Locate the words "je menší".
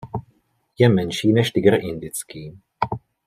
0.79-1.33